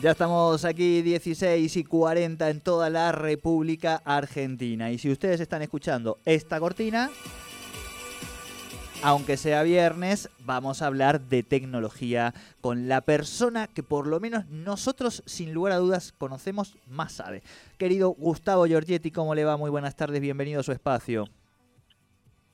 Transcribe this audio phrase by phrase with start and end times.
[0.00, 4.92] Ya estamos aquí 16 y 40 en toda la República Argentina.
[4.92, 7.10] Y si ustedes están escuchando esta cortina,
[9.02, 14.46] aunque sea viernes, vamos a hablar de tecnología con la persona que por lo menos
[14.46, 17.42] nosotros sin lugar a dudas conocemos más sabe.
[17.76, 19.56] Querido Gustavo Giorgetti, ¿cómo le va?
[19.56, 21.24] Muy buenas tardes, bienvenido a su espacio.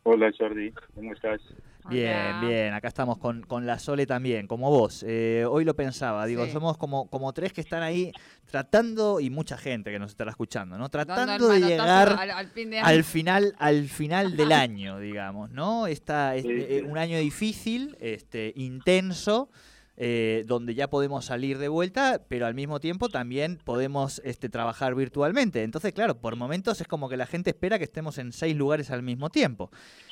[0.05, 1.43] Hola Jordi, ¿cómo estás?
[1.91, 5.05] Bien, bien, acá estamos con, con la Sole también, como vos.
[5.07, 6.53] Eh, hoy lo pensaba, digo, Sí.
[6.53, 8.11] somos como, como tres que están ahí
[8.51, 10.89] tratando, y mucha gente que nos estará escuchando, ¿no?
[10.89, 12.87] Tratando de llegar al, al fin de año.
[12.89, 15.87] al final, al final del año, digamos, ¿no?
[15.87, 19.51] Está es- Sí, eh, un año difícil, este, intenso,
[19.97, 24.95] eh, donde ya podemos salir de vuelta, pero al mismo tiempo también podemos este, trabajar
[24.95, 25.63] virtualmente.
[25.63, 28.91] Entonces, claro, por momentos es como que la gente espera que estemos en seis lugares
[28.91, 29.71] al mismo tiempo.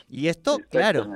[0.08, 1.08] Y esto, claro.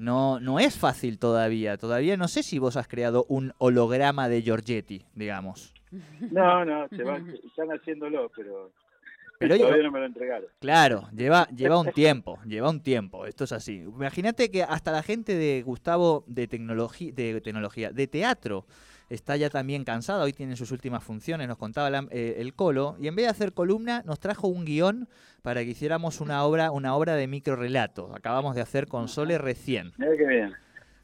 [0.00, 1.76] No, no es fácil todavía.
[1.76, 5.72] Todavía no sé si vos has creado un holograma de Giorgetti, digamos.
[6.30, 8.70] No, no, se van, están haciéndolo, pero,
[9.38, 10.48] Pero yo- todavía no me lo entregaron.
[10.60, 13.76] Claro, lleva, lleva un tiempo, lleva un tiempo, esto es así.
[13.78, 18.66] Imagínate que hasta la gente de Gustavo de tecnología, de tecnología, de teatro,
[19.10, 22.96] está ya también cansada, hoy tienen sus últimas funciones, nos contaba la- eh, el Colo,
[22.98, 25.08] y en vez de hacer columna, nos trajo un guion
[25.42, 28.14] para que hiciéramos una obra, una obra de microrelato.
[28.14, 29.92] Acabamos de hacer con Sole recién.
[29.98, 30.54] Mira qué bien.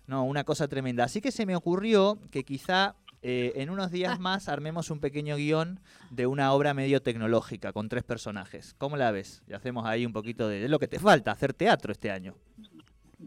[0.06, 1.04] No, una cosa tremenda.
[1.04, 5.34] Así que se me ocurrió que quizá eh, en unos días más armemos un pequeño
[5.36, 5.80] guion
[6.10, 8.74] de una obra medio tecnológica con tres personajes.
[8.78, 9.42] ¿Cómo la ves?
[9.48, 12.34] Y hacemos ahí un poquito de, de lo que te falta, hacer teatro este año.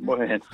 [0.01, 0.39] Bueno.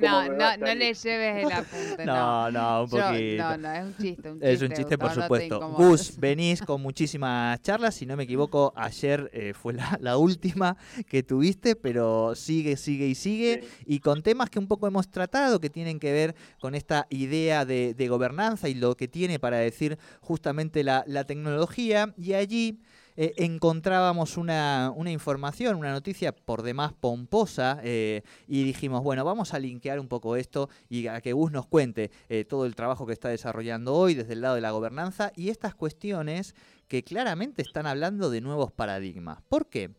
[0.00, 2.04] No No, no, le lleves el apunte.
[2.04, 3.42] No, no, un Yo- poquito.
[3.42, 4.28] no, no, es un chiste.
[4.30, 5.68] Un chiste Es un chiste, por supuesto.
[5.70, 7.94] Gus, venís con muchísimas charlas.
[7.94, 10.76] Si no me equivoco, ayer eh, fue la, la última
[11.08, 13.62] que tuviste, pero sigue, sigue y sigue.
[13.62, 13.84] Sí.
[13.86, 17.64] Y con temas que un poco hemos tratado, que tienen que ver con esta idea
[17.64, 22.12] de, de gobernanza y lo que tiene para decir justamente la, la tecnología.
[22.18, 22.80] Y allí
[23.16, 29.58] eh, encontrábamos una, información, una noticia por demás pomposa, eh, y dijimos, bueno, vamos a
[29.58, 33.12] linkear un poco esto y a que Gus nos cuente eh, todo el trabajo que
[33.12, 36.54] está desarrollando hoy desde el lado de la gobernanza y estas cuestiones
[36.88, 39.42] que claramente están hablando de nuevos paradigmas.
[39.48, 39.90] ¿Por qué?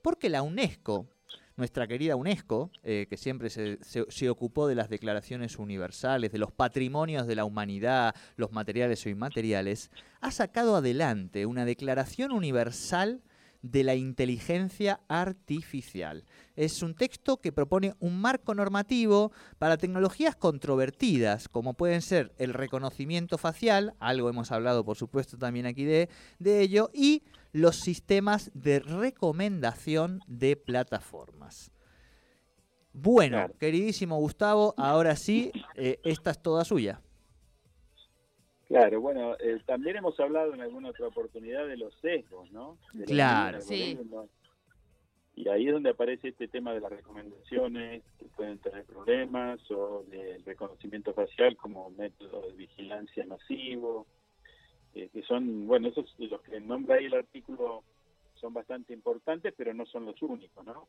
[0.00, 1.06] Porque la UNESCO,
[1.56, 6.38] nuestra querida UNESCO, eh, que siempre se, se- se ocupó de las declaraciones universales, de
[6.38, 13.22] los patrimonios de la humanidad, los materiales o inmateriales, ha sacado adelante una declaración universal
[13.64, 16.24] de la inteligencia artificial.
[16.54, 22.52] Es un texto que propone un marco normativo para tecnologías controvertidas, como pueden ser el
[22.52, 28.50] reconocimiento facial, algo hemos hablado por supuesto también aquí de, de ello, y los sistemas
[28.52, 31.70] de recomendación de plataformas.
[32.92, 37.00] Bueno, queridísimo Gustavo, ahora sí, eh, esta es toda suya.
[38.68, 42.78] Claro, bueno, eh, también hemos hablado en alguna otra oportunidad de los sesgos, ¿no?
[42.92, 43.58] De Claro.
[43.58, 44.30] algoritmos.
[45.36, 50.04] Y ahí es donde aparece este tema de las recomendaciones que pueden tener problemas o
[50.08, 54.06] del reconocimiento facial como método de vigilancia masivo,
[54.94, 57.82] eh, que son, bueno, esos los que nombra ahí el artículo
[58.34, 60.88] son bastante importantes, pero no son los únicos, ¿no?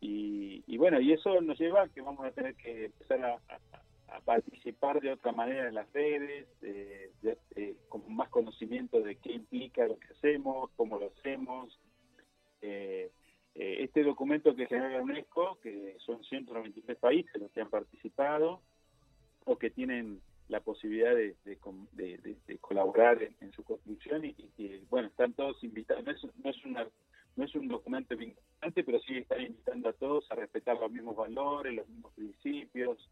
[0.00, 3.34] Y, y bueno, y eso nos lleva a que vamos a tener que empezar a,
[3.34, 7.10] a- a participar de otra manera en las redes, eh,
[7.56, 11.78] eh, con más conocimiento de qué implica lo que hacemos, cómo lo hacemos.
[12.62, 13.10] Eh,
[13.54, 18.60] eh, este documento que genera la UNESCO, que son 193 países los que han participado
[19.44, 21.36] o que tienen la posibilidad de,
[22.60, 26.04] colaborar en, su construcción y, y- bueno, están todos invitados.
[26.04, 26.86] No es, una,
[27.36, 31.16] no es un documento vinculante, pero sí está invitando a todos a respetar los mismos
[31.16, 33.08] valores, los mismos principios,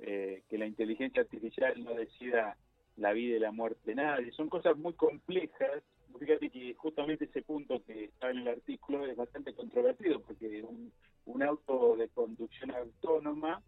[0.00, 2.56] eh, que la inteligencia artificial no decida
[2.96, 4.32] la vida y la muerte de nadie.
[4.32, 5.82] Son cosas muy complejas.
[6.18, 10.92] Fíjate que justamente ese punto que está en el artículo es bastante controvertido, porque un,
[11.26, 13.62] un auto de conducción autónoma,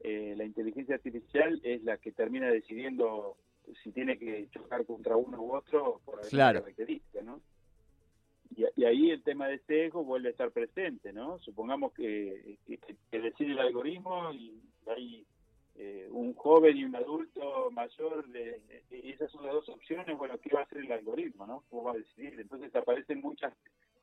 [0.00, 3.36] eh, la inteligencia artificial es la que termina decidiendo
[3.82, 7.40] si tiene que chocar contra uno u otro por alguna característica, ¿no?
[8.56, 11.38] Y, ahí el tema de sesgo vuelve a estar presente, ¿no?
[11.38, 15.26] Supongamos que, que, decide el algoritmo y hay
[15.76, 18.60] eh, un joven y un adulto mayor, de,
[18.90, 21.64] esas son las dos opciones, bueno, ¿qué va a hacer el algoritmo, no?
[21.70, 22.38] ¿Cómo va a decidir?
[22.38, 23.52] Entonces aparecen muchas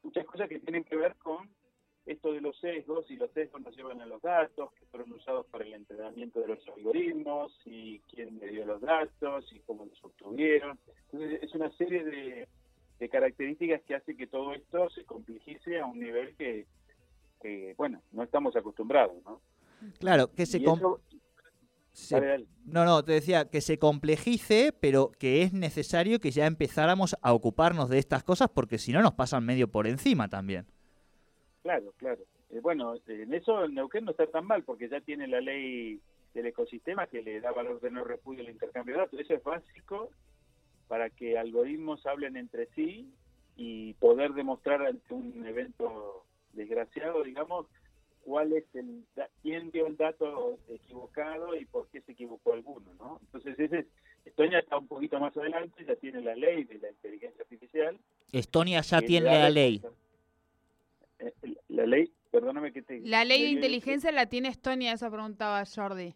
[0.04, 1.50] muchas cosas que tienen que ver con
[2.06, 5.46] esto de los sesgos, y los sesgos nos llevan a los datos que fueron usados
[5.48, 10.02] para el entrenamiento de los algoritmos, y quién le dio los datos, y cómo los
[10.04, 10.80] obtuvieron.
[11.12, 12.48] Entonces es una serie de,
[13.00, 16.66] de características que hace que todo esto se complejice a un nivel que,
[17.78, 19.42] bueno, no estamos acostumbrados, ¿no?
[20.00, 20.60] Claro, que se...
[20.60, 21.00] no,
[22.66, 27.90] no, te decía que se complejice, pero que es necesario que ya empezáramos a ocuparnos
[27.90, 30.68] de estas cosas porque si no nos pasan medio por encima también.
[31.64, 32.24] Claro, claro.
[32.50, 36.00] Eh, bueno, en eso Neuquén no está tan mal porque ya tiene la ley
[36.34, 39.20] del ecosistema que le da valor de no repudio al intercambio de datos.
[39.20, 40.10] Eso es básico
[40.88, 43.12] para que algoritmos hablen entre sí
[43.56, 47.66] y poder demostrar ante un evento desgraciado, digamos,
[48.28, 49.06] cuál es el
[49.42, 53.22] quién dio el dato equivocado y por qué se equivocó alguno, ¿no?
[53.22, 53.88] Entonces ese
[54.26, 57.98] Estonia está un poquito más adelante, ya tiene la ley de la inteligencia artificial.
[58.34, 59.82] Estonia ya tiene la ley.
[61.20, 61.32] Eh,
[61.70, 63.00] la ley, perdóname que te...
[63.00, 66.14] La ley de inteligencia la tiene Estonia, esa preguntaba Jordi.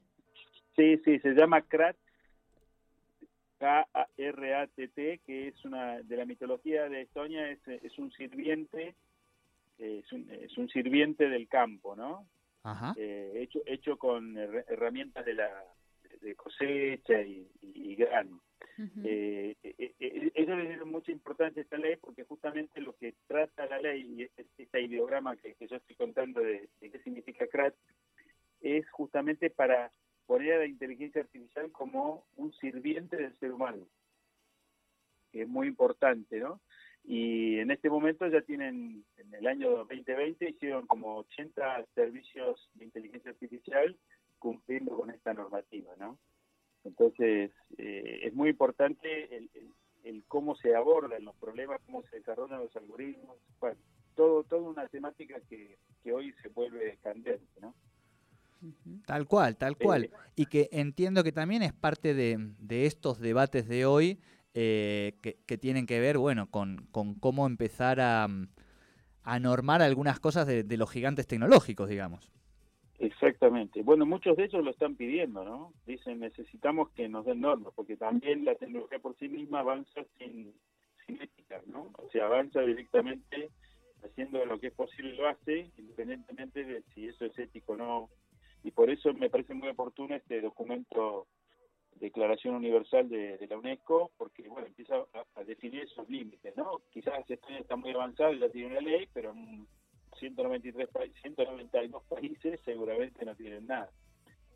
[0.76, 1.96] Sí, sí, se llama CRAT,
[3.60, 8.96] K-R-A-T-T, que es una de la mitología de Estonia, es, es un sirviente,
[9.82, 12.28] es, un, es, un, sirviente del campo, ¿no?
[12.96, 15.50] Eh, hecho, hecho con herramientas de la
[16.22, 18.42] de cosecha y, grano.
[19.04, 23.68] Eh, eh, eso le dio mucha importancia a esta ley porque justamente lo que trata
[23.68, 27.76] la ley y este, este ideograma que, yo estoy contando de, qué significa CRAT
[28.62, 29.92] es justamente para
[30.26, 33.86] poner a la inteligencia artificial como un sirviente del ser humano,
[35.32, 36.60] que es muy importante, ¿no?
[37.04, 42.86] Y en este momento ya tienen, en el año 2020, hicieron como 80 servicios de
[42.86, 43.98] inteligencia artificial
[44.40, 46.18] cumpliendo con esta normativa, ¿no?
[46.84, 49.50] Entonces, eh, es muy importante el,
[50.04, 53.78] el, cómo se abordan los problemas, cómo se desarrollan los algoritmos, bueno,
[54.16, 57.76] todo, toda una temática que, que hoy se vuelve candente, ¿no?
[59.06, 60.12] Tal cual, tal cual.
[60.36, 64.20] Y que entiendo que también es parte de, estos debates de hoy
[64.54, 66.88] eh, que, tienen que ver, bueno, con,
[67.20, 68.28] cómo empezar a,
[69.24, 72.32] a normar algunas cosas de, los gigantes tecnológicos, digamos.
[73.00, 73.82] Exactamente.
[73.82, 75.74] Bueno, muchos de ellos lo están pidiendo, ¿no?
[75.88, 80.54] Dicen, necesitamos que nos den normas, porque también la tecnología por sí misma avanza sin,
[81.06, 81.92] sin ética, ¿no?
[81.98, 83.50] O sea, avanza directamente
[84.04, 88.10] haciendo lo que es posible lo hace, independientemente de si eso es ético o no
[88.64, 91.28] y por eso me parece muy oportuno este documento
[92.02, 94.96] Declaración Universal de, la UNESCO, porque bueno empieza
[95.36, 96.82] a, definir esos límites, ¿no?
[96.90, 99.68] Quizás España está muy avanzado y ya tiene una ley, pero en
[100.18, 100.90] 193
[101.22, 103.92] 192 países seguramente no tienen nada.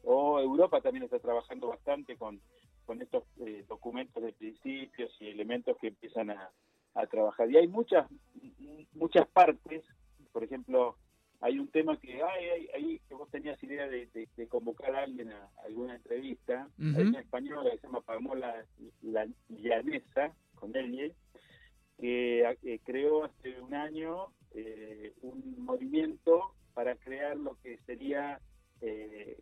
[0.04, 2.42] O Europa también está trabajando bastante con,
[2.86, 6.50] con estos eh, documentos de principios y elementos que empiezan a,
[6.96, 7.50] a trabajar.
[7.52, 8.08] Y hay muchas
[8.94, 9.84] muchas partes,
[10.32, 10.98] por ejemplo,
[11.42, 15.50] hay un tema que hay, hay, que vos tenías idea de, convocar a alguien a,
[15.66, 16.68] alguna entrevista.
[16.80, 18.66] Hay una española que se llama Pamola
[19.02, 21.14] la, Llanesa, con él,
[21.98, 28.40] que eh, creó hace un año eh, un movimiento para crear lo que sería,
[28.82, 29.38] eh,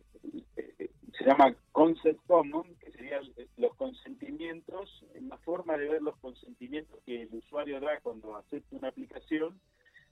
[0.54, 3.24] se llama Concept Common, que serían
[3.56, 8.88] los consentimientos, una forma de ver los consentimientos que el usuario da cuando acepta una
[8.88, 9.60] aplicación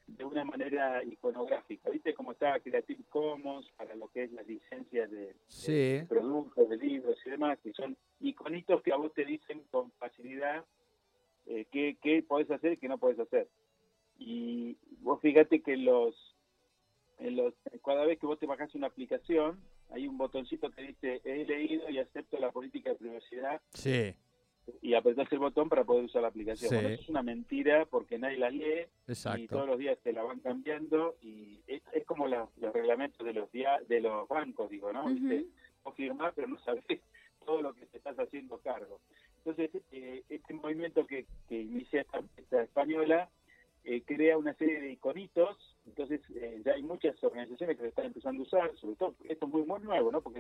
[0.06, 1.90] de una manera iconográfica.
[1.90, 7.18] ¿Viste cómo está Creative Commons para lo que es las licencias de, productos, de libros
[7.25, 7.59] y demás?
[7.62, 10.64] Que son iconitos que a vos te dicen con facilidad
[11.47, 13.49] eh, qué, qué podés hacer y qué no podés hacer.
[14.18, 16.14] Y vos fíjate que los,
[17.18, 17.54] en los
[17.85, 21.88] cada vez que vos te bajás una aplicación, hay un botoncito que dice he leído
[21.90, 23.61] y acepto la política de privacidad.
[23.73, 24.14] Sí
[24.81, 26.75] y apretás el botón para poder usar la aplicación.
[26.75, 28.87] eso es una mentira porque nadie la lee
[29.37, 33.50] y todos los días te la van cambiando y es, como los reglamentos de los
[33.52, 35.04] de los bancos, digo, ¿no?
[35.85, 36.85] Vos firmás pero no sabés
[37.45, 39.00] todo lo que te estás haciendo cargo.
[39.45, 43.28] Entonces, eh, este movimiento que, inicia esta, española
[43.85, 48.07] eh, crea una serie de iconitos, entonces eh, ya hay muchas organizaciones que lo están
[48.07, 50.21] empezando a usar, sobre todo, esto es muy, muy nuevo, ¿no?
[50.21, 50.31] Porque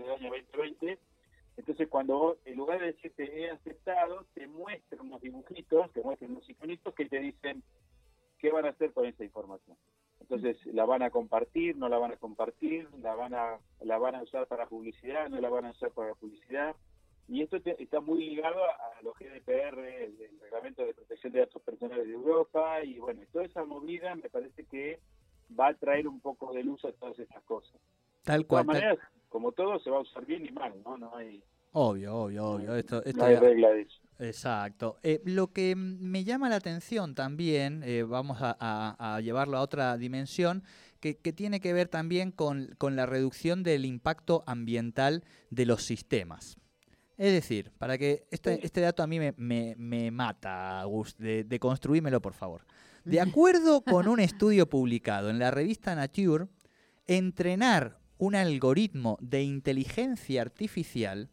[11.72, 15.28] compartir, no la van a compartir, la van a, la van a usar para publicidad,
[15.28, 16.74] no la van a usar para publicidad.
[17.28, 22.06] Y esto está muy ligado a, los GDPR, el, Reglamento de Protección de Datos Personales
[22.06, 25.00] de Europa, y bueno, toda esa movida me parece que
[25.58, 27.80] va a traer un poco de luz a todas estas cosas.
[28.22, 28.66] Tal cual.
[28.66, 30.98] De todas maneras, como todo, se va a usar bien y mal, ¿no?
[30.98, 32.76] No hay, Obvio, obvio, obvio.
[32.76, 33.98] Esto, no hay regla de eso.
[34.18, 34.98] Exacto.
[35.02, 40.62] Eh, lo que me llama la atención también, eh, vamos a, llevarlo a otra dimensión,
[41.02, 46.56] que, tiene que ver también con, la reducción del impacto ambiental de los sistemas.
[47.18, 52.22] Es decir, para que este, este dato a mí me, mata, Gus, de, de construírmelo,
[52.22, 52.64] por favor.
[53.04, 56.46] De acuerdo con un estudio publicado en la revista Nature,
[57.08, 61.30] entrenar un algoritmo de inteligencia artificial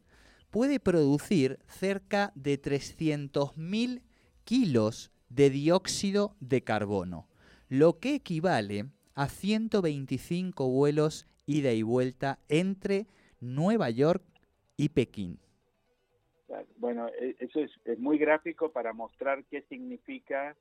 [0.50, 4.02] puede producir cerca de 300.000
[4.44, 7.30] kilos de dióxido de carbono,
[7.68, 13.06] lo que equivale a 125 vuelos ida y vuelta entre
[13.42, 14.24] Nueva York
[14.78, 15.40] y Pekín.
[16.78, 20.56] Bueno, e, eso es, muy gráfico para mostrar qué significa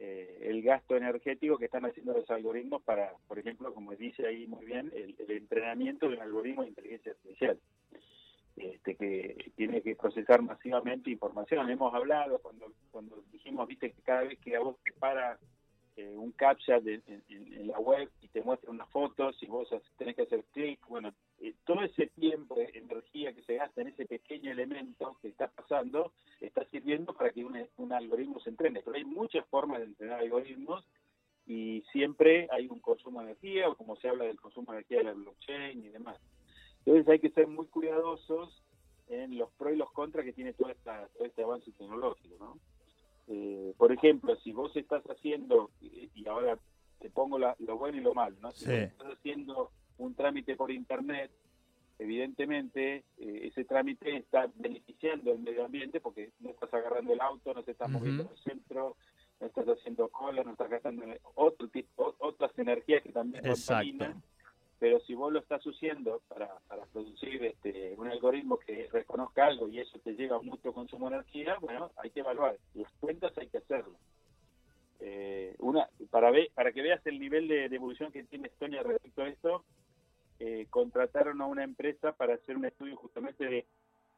[0.00, 4.48] eh, el gasto energético que están haciendo los algoritmos para, por ejemplo, como dice ahí
[4.48, 7.60] muy bien, el, el entrenamiento de un algoritmo de inteligencia artificial
[8.56, 11.70] este, que tiene que procesar masivamente información.
[11.70, 15.38] Hemos hablado cuando cuando dijimos, viste, que cada vez que a vos te para
[15.96, 17.02] eh, un captcha en,
[17.66, 19.68] la web y te muestra unas fotos y vos
[19.98, 23.88] tenés que hacer clic, bueno, eh, todo ese tiempo, de energía que se gasta en
[23.88, 28.80] ese pequeño elemento que está pasando, está sirviendo para que un, algoritmo se entrene.
[28.82, 30.82] Pero hay muchas formas de entrenar algoritmos
[31.46, 34.98] y siempre hay un consumo de energía, o como se habla del consumo de energía
[34.98, 36.18] de la blockchain y demás.
[36.86, 38.62] Entonces hay que ser muy cuidadosos
[39.08, 42.58] en los pros y los contras que tiene todo, este avance tecnológico, ¿no?
[43.28, 46.58] Eh, por ejemplo, si vos estás haciendo, y ahora
[46.98, 48.52] te pongo lo bueno y lo malo, ¿no?
[48.52, 51.30] Si estás haciendo un trámite por internet,
[51.98, 57.54] evidentemente eh, ese trámite está beneficiando al medio ambiente porque no estás agarrando el auto,
[57.54, 58.96] no te estás moviendo en el centro,
[59.40, 64.22] no estás haciendo cola, no estás gastando otro tipo, otras energías que también contaminan
[64.82, 69.68] pero si vos lo estás haciendo para, para producir este, un algoritmo que reconozca algo
[69.68, 72.56] y eso te lleva a mucho consumo de energía, bueno, hay que evaluar.
[72.74, 73.94] Las cuentas hay que hacerlo.
[74.98, 79.22] Eh, una para ver, para que veas el nivel de, evolución que tiene Estonia respecto
[79.22, 79.64] a esto,
[80.40, 83.66] eh, contrataron a una empresa para hacer un estudio justamente de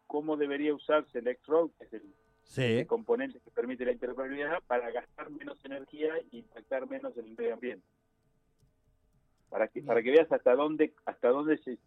[0.06, 5.28] cómo debería usarse el X-Road, que es el, componente que permite la interoperabilidad, para gastar
[5.28, 7.87] menos energía y impactar menos en el medio ambiente
[9.54, 11.78] para que para que veas hasta dónde hasta dónde se,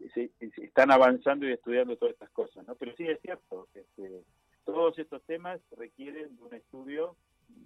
[0.56, 4.24] están avanzando y estudiando todas estas cosas no pero sí es cierto este,
[4.64, 7.18] todos estos temas requieren de un estudio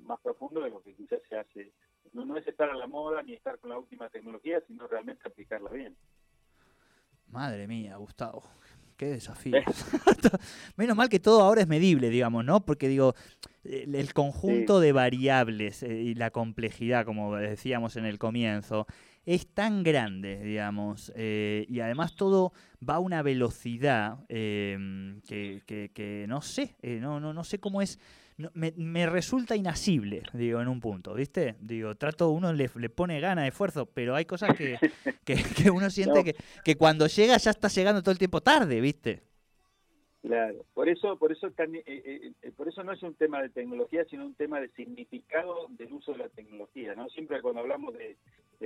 [0.02, 1.72] más profundo de lo que quizás se hace.
[2.14, 5.22] No, no es estar a la moda ni estar con la última tecnología sino realmente
[5.28, 5.96] aplicarla bien.
[7.28, 8.44] Madre mía Gustavo
[9.02, 9.58] qué desafío.
[10.78, 12.64] Menos mal que todo ahora es medible, digamos, ¿no?
[12.64, 13.16] Porque digo,
[13.64, 18.86] el, conjunto de variables eh, y la complejidad, como decíamos en el comienzo,
[19.26, 22.54] es tan grande, digamos, eh, y además todo
[22.88, 27.82] va a una velocidad em, que, que, no sé, eh, no, no, no sé cómo
[27.82, 27.98] es,
[28.54, 31.56] me, me, resulta inasible, digo, en un punto, ¿viste?
[31.60, 34.78] Digo, trato, uno le, le pone gana, esfuerzo, pero hay cosas que,
[35.26, 39.32] que, uno siente que, que cuando llega ya está llegando todo el tiempo tarde, ¿viste?
[40.22, 43.50] Claro, por eso, por eso, eh, eh, eh, por eso no es un tema de
[43.50, 47.10] tecnología, sino un tema de significado del uso de la tecnología, ¿no?
[47.10, 48.18] Siempre cuando hablamos de,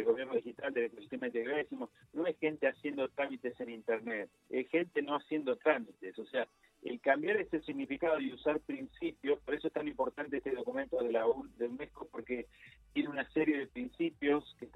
[0.03, 5.01] gobierno digital, del ecosistema integral, decimos, no es gente haciendo trámites en Internet, es gente
[5.01, 6.45] no haciendo trámites, o sea,
[6.85, 11.11] el cambiar ese significado y usar principios, por eso es tan importante este documento de
[11.11, 11.25] la
[11.57, 12.45] de UNESCO, porque
[12.93, 14.69] tiene una serie de principios que,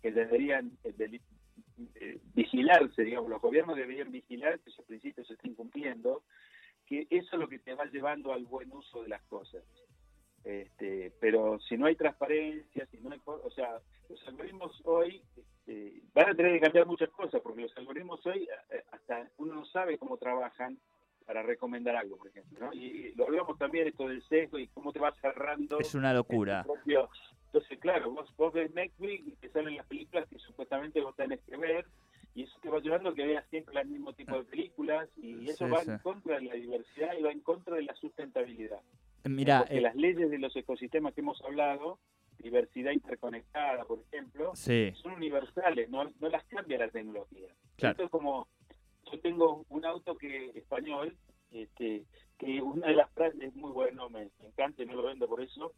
[0.00, 6.22] que, deberían eh, vigilarse, digamos, los gobiernos deberían vigilar que esos principios se estén cumpliendo,
[6.86, 9.64] que eso es lo que te va llevando al buen uso de las cosas.
[10.44, 16.00] Este, pero si no hay transparencia, si no hay, o sea, los algoritmos hoy este,
[16.14, 19.64] van a tener que cambiar muchas cosas, porque los algoritmos hoy eh, hasta uno no
[19.66, 20.78] sabe cómo trabajan
[21.30, 24.98] para recomendar algo, por ejemplo, Y, lo hablamos también esto del sesgo y cómo te
[24.98, 25.78] va cerrando.
[25.78, 26.66] Es una locura.
[27.46, 31.38] Entonces, claro, vos, vos ves Netflix y te salen las películas que supuestamente vos tenés
[31.48, 31.86] que ver
[32.34, 35.48] y eso te va ayudando a que veas siempre el mismo tipo de películas y
[35.48, 38.80] eso va en contra de la diversidad y va en contra de la sustentabilidad.
[39.22, 42.00] Mira, Porque eh, las leyes de los ecosistemas que hemos hablado
[42.38, 47.54] diversidad interconectada, por ejemplo, Sí, son universales, no, no las cambia la tecnología.
[47.76, 47.92] Claro.
[47.92, 48.48] Esto es como,
[49.10, 51.16] yo tengo un auto que español,
[51.52, 52.04] este,
[52.38, 55.28] que una de las frases es muy bueno, me, me encanta y no lo vendo
[55.28, 55.72] por eso,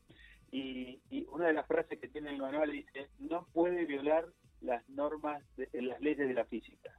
[0.51, 4.27] y, y una de las frases que tiene el manual dice, no puede violar
[4.61, 6.97] las normas, de, las leyes de la física.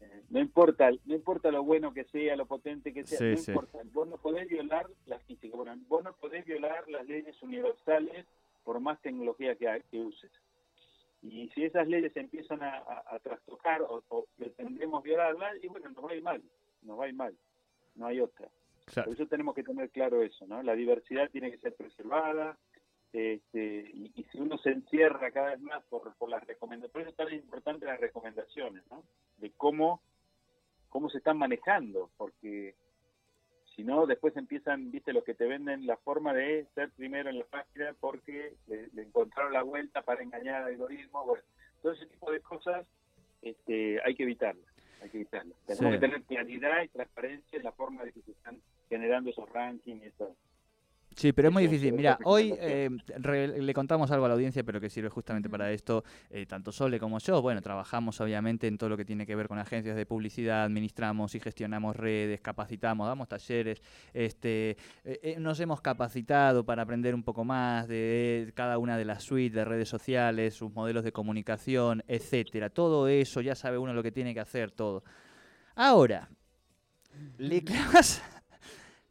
[0.00, 3.36] Eh, No importa, no importa lo bueno que sea, lo potente que sea, Sí, no
[3.38, 3.50] sí.
[3.50, 3.78] importa.
[3.92, 5.56] Vos no podés violar la física.
[5.56, 8.26] Bueno, vos no podés violar las leyes universales
[8.62, 10.30] por más tecnología que uses.
[11.26, 15.88] Y si esas leyes empiezan a, a- a trastocar o, o pretendemos violarlas, y bueno,
[15.90, 16.42] nos va a ir mal,
[16.82, 17.34] nos va a ir mal,
[17.94, 18.48] no hay otra.
[18.86, 19.06] claro.
[19.10, 20.62] Por eso tenemos que tener claro eso, ¿no?
[20.62, 22.58] La diversidad tiene que ser preservada,
[23.12, 27.00] este, y, y si uno se encierra cada vez más por, por las recomendaciones, por
[27.02, 29.02] eso es tan importante las recomendaciones, ¿no?
[29.38, 30.02] De cómo,
[30.90, 32.74] cómo se están manejando, porque
[33.76, 37.38] si no, después empiezan, viste, los que te venden la forma de ser primero en
[37.40, 41.42] la página porque le, le encontraron la vuelta para engañar al algoritmo, bueno,
[41.82, 42.86] todo ese tipo de cosas
[43.42, 44.64] este, hay que evitarlas,
[45.02, 45.56] hay que evitarlas.
[45.66, 46.00] Tenemos Sí.
[46.00, 50.02] que tener claridad y transparencia en la forma de que se están generando esos rankings
[50.02, 50.28] y esas
[51.16, 51.92] Sí, pero es muy difícil.
[51.92, 55.70] Mira, hoy eh, re- le contamos algo a la audiencia, pero que sirve justamente para
[55.70, 56.02] esto.
[56.28, 59.46] Eh, tanto Sole como yo, bueno, trabajamos obviamente en todo lo que tiene que ver
[59.46, 63.80] con agencias de publicidad, administramos y gestionamos redes, capacitamos, damos talleres.
[64.12, 64.70] Este,
[65.04, 69.22] eh, eh, nos hemos capacitado para aprender un poco más de cada una de las
[69.22, 72.70] suites de redes sociales, sus modelos de comunicación, etcétera.
[72.70, 75.04] Todo eso, ya sabe uno lo que tiene que hacer, todo.
[75.76, 76.28] Ahora,
[77.38, 78.20] le clavas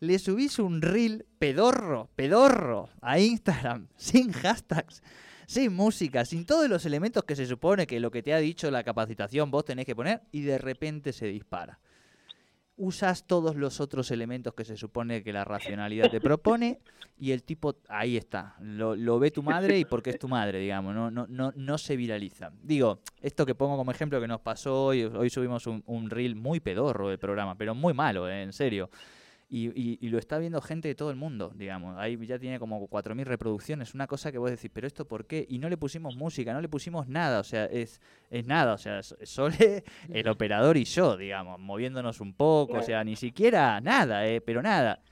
[0.04, 5.02] le subís un reel pedorro, pedorro a Instagram, sin hashtags,
[5.48, 8.70] sin música, sin todos los elementos que se supone que lo que te ha dicho
[8.70, 11.80] la capacitación vos tenés que poner y de repente se dispara.
[12.76, 16.80] Usas todos los otros elementos que se supone que la racionalidad te propone
[17.18, 20.94] y el tipo ahí está, lo, ve tu madre y porque es tu madre, digamos,
[20.94, 22.52] no, no, no, no se viraliza.
[22.62, 26.36] Digo, esto que pongo como ejemplo que nos pasó hoy, hoy subimos un, un reel
[26.36, 28.90] muy pedorro del programa, pero muy malo, eh, en serio.
[29.56, 31.96] Y, y- y lo está viendo gente de todo el mundo, digamos.
[32.00, 33.94] Ahí ya tiene como 4.000 reproducciones.
[33.94, 35.46] Una cosa que vos decís, pero ¿esto por qué?
[35.48, 37.40] Y no le pusimos música, no le pusimos nada.
[37.40, 38.74] O sea, es, es nada.
[38.74, 42.74] O sea, es- Sole, el operador y yo, digamos, moviéndonos un poco.
[42.80, 45.04] O sea, ni siquiera nada, eh, pero nada.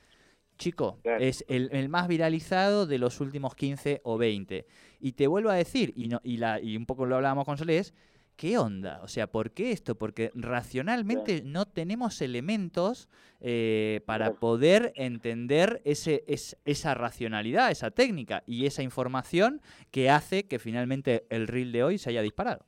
[0.57, 4.65] Chico, es el, el más viralizado de los últimos 15 o 20.
[4.99, 7.57] Y te vuelvo a decir, y, no, y, la, y un poco lo hablábamos con
[7.57, 7.93] Sole, es,
[8.41, 8.99] ¿qué onda?
[9.03, 9.93] O sea, ¿por qué esto?
[9.93, 13.07] Porque racionalmente no tenemos elementos
[13.39, 20.47] eh, para poder entender ese, es- esa racionalidad, esa técnica y esa información que hace
[20.47, 22.65] que finalmente el reel de hoy se haya disparado.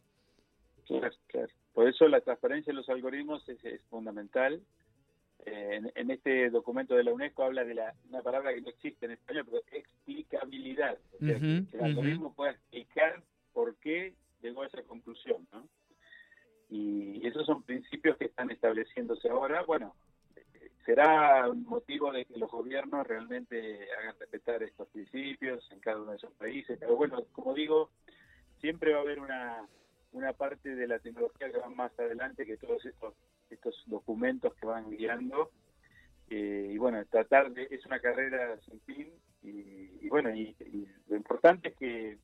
[0.85, 1.47] Claro, claro.
[1.73, 4.61] Por eso la transparencia de los algoritmos es, es fundamental.
[5.47, 8.69] Eh, en, en este documento de la UNESCO habla de la, una palabra que no
[8.69, 10.99] existe en español, pero explicabilidad.
[11.19, 15.47] O sea, que el algoritmo pueda explicar por qué llegó a esa conclusión.
[15.51, 15.67] ¿no?
[16.69, 19.63] Y esos son principios que están estableciéndose ahora.
[19.63, 19.95] Bueno,
[20.85, 26.11] será un motivo de que los gobiernos realmente hagan respetar estos principios en cada uno
[26.11, 26.77] de esos países.
[26.79, 27.89] Pero bueno, como digo,
[28.59, 29.67] siempre va a haber una
[30.13, 33.15] una parte de la tecnología que va más adelante que todos estos
[33.49, 35.49] estos documentos que van guiando
[36.29, 40.55] Eh, y bueno tratar de es una carrera sin fin y, bueno y
[41.09, 42.17] lo importante es que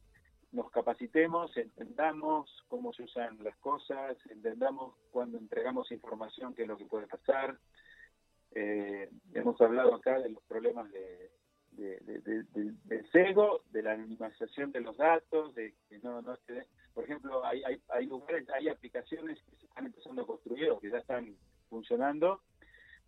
[0.51, 6.77] nos capacitemos entendamos cómo se usan las cosas entendamos cuando entregamos información qué es lo
[6.77, 7.57] que puede pasar.
[8.51, 11.31] Eh, hemos hablado acá de los problemas de
[11.71, 16.21] de, de- de- de- del sesgo, de la anonimización de los datos, de que no,
[16.21, 20.27] no se- por ejemplo, hay, hay, hay lugares, hay aplicaciones que se están empezando a
[20.27, 21.37] construir o que ya están
[21.69, 22.41] funcionando,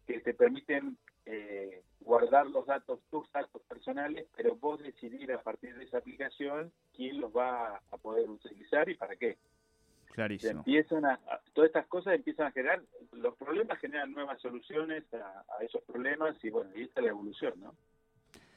[0.06, 0.96] que te permiten
[1.26, 6.72] eh, guardar los datos, tus datos personales, pero vos decidir a partir de esa aplicación
[6.96, 9.38] quién los va a poder utilizar y para qué.
[10.08, 10.60] Se Clarísimo.
[10.60, 12.82] empiezan a, a- todas estas cosas empiezan a generar,
[13.14, 17.12] los problemas generan nuevas soluciones a, a esos problemas y bueno, y esta es la
[17.12, 17.76] evolución, ¿no?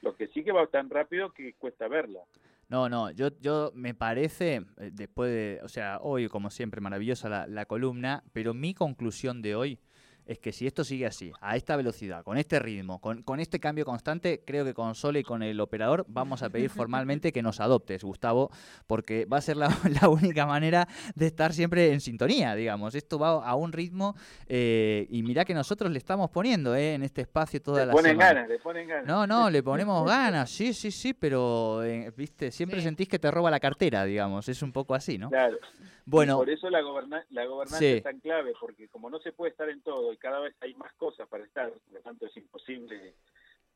[0.02, 2.20] Lo que sí que va tan rápido que cuesta verla.
[2.68, 7.28] No, no, yo, yo me parece, eh, después de, o sea, hoy como siempre maravillosa
[7.28, 9.78] la, la columna, pero mi conclusión de hoy
[10.26, 13.60] es que si esto sigue así, a esta velocidad, con este ritmo, con, con este
[13.60, 17.42] cambio constante, creo que con Sole y con el operador vamos a pedir formalmente que
[17.42, 18.50] nos adoptes, Gustavo,
[18.86, 19.68] porque va a ser la,
[20.02, 22.94] la única manera de estar siempre en sintonía, digamos.
[22.94, 24.14] Esto va a un ritmo
[24.46, 27.92] eh, y mirá que nosotros le estamos poniendo eh, en este espacio toda Le la
[27.92, 28.32] ponen semana.
[28.34, 29.06] ganas, le ponen ganas.
[29.06, 32.84] No, no, le ponemos ganas, sí, sí, sí, pero, eh, viste, siempre Sí.
[32.84, 35.28] sentís que te roba la cartera, digamos, es un poco así, ¿no?
[35.30, 35.58] Claro.
[36.06, 37.86] Bueno, Por eso la, goberna la gobernanza Sí.
[37.86, 40.74] es tan clave, porque como no se puede estar en todo y cada vez hay
[40.74, 43.14] más cosas para estar, por lo tanto es imposible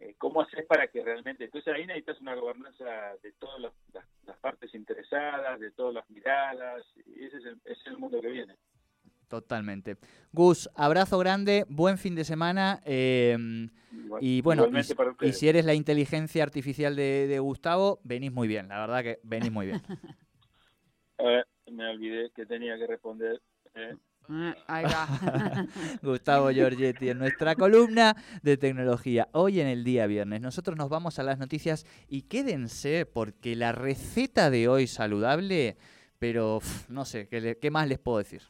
[0.00, 1.44] eh, ¿cómo haces para que realmente...
[1.44, 2.84] Entonces ahí necesitas una gobernanza
[3.22, 3.72] de todas las,
[4.40, 8.28] partes interesadas, de todas las miradas, y ese es el, ese es el mundo que
[8.28, 8.54] viene.
[9.26, 9.96] Totalmente.
[10.32, 12.80] Gus, abrazo grande, buen fin de semana.
[12.84, 13.68] Em,
[14.20, 14.68] y bueno,
[15.20, 19.50] y, si eres la inteligencia artificial de, Gustavo, venís muy bien, la verdad que venís
[19.50, 19.82] muy bien.
[21.70, 23.42] me olvidé que tenía que responder.
[23.74, 23.96] Eh.
[24.30, 25.66] Ah, ahí va.
[26.02, 29.28] Gustavo Giorgetti en nuestra columna de tecnología.
[29.32, 33.72] Hoy en el día viernes nosotros nos vamos a las noticias y quédense porque la
[33.72, 35.78] receta de hoy saludable,
[36.18, 38.42] pero no sé, ¿qué, qué más les puedo decir?